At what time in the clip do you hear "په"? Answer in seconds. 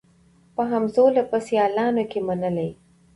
0.55-0.61, 1.31-1.37